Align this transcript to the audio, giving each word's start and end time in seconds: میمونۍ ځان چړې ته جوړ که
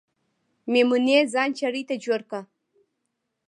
میمونۍ 0.71 1.15
ځان 1.33 1.49
چړې 1.59 1.81
ته 1.89 1.95
جوړ 2.03 2.21
که 2.29 2.39